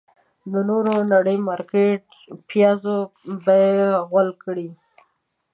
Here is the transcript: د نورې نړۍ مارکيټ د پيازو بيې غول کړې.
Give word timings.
د 0.51 0.53
نورې 0.69 0.95
نړۍ 1.13 1.37
مارکيټ 1.47 2.01
د 2.15 2.17
پيازو 2.49 2.97
بيې 3.45 3.69
غول 4.09 4.29
کړې. 4.43 4.69